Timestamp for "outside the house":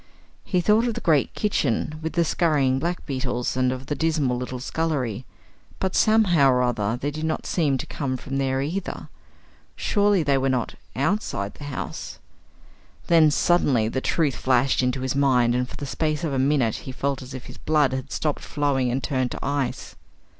10.95-12.17